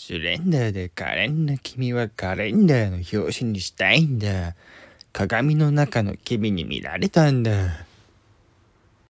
[0.00, 4.54] スレンダーで可憐な君はカレンダーの表紙にしたいんだ。
[5.12, 7.87] 鏡の中の君に見られたんだ。